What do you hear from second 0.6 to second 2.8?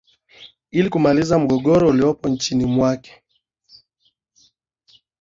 ili kumaliza mgogoro uliopo nchini